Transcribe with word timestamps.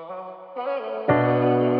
Uh-huh. 0.00 1.77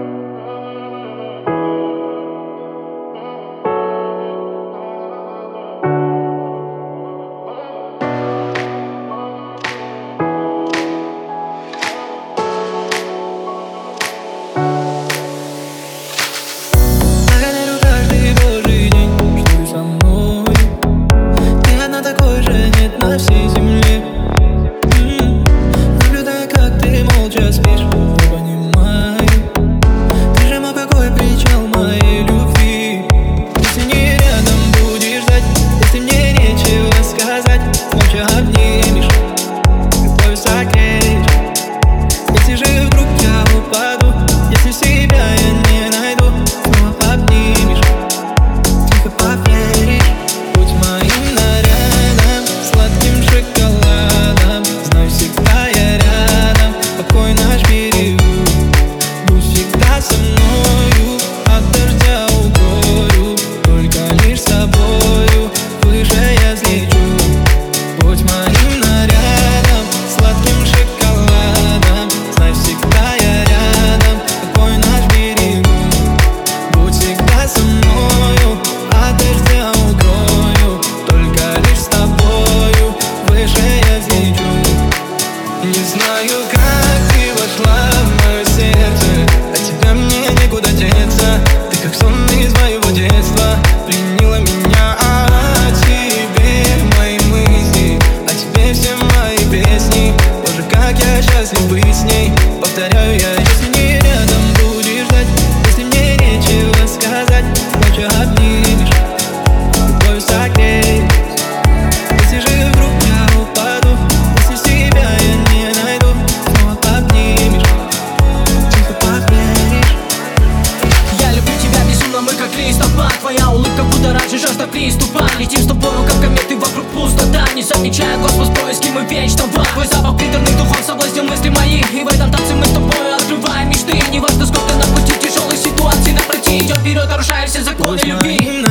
слова 129.52 129.64
Твой 129.72 129.86
запах 129.86 130.16
приторных 130.16 130.56
духов 130.56 130.78
соблазнил 130.84 131.24
мысли 131.24 131.48
мои 131.48 131.80
И 131.92 132.04
в 132.04 132.08
этом 132.08 132.30
танце 132.30 132.54
мы 132.54 132.64
с 132.64 132.70
тобой 132.70 133.14
открываем 133.14 133.68
мечты. 133.68 134.00
Не 134.10 134.20
важно, 134.20 134.46
сколько 134.46 134.74
на 134.74 134.86
пути 134.86 135.12
тяжелых 135.20 135.56
ситуаций 135.56 136.12
На 136.12 136.20
пройти 136.22 136.58
идет 136.58 136.78
вперед, 136.78 137.08
нарушая 137.08 137.46
все 137.46 137.62
законы 137.62 137.98
любви. 137.98 138.67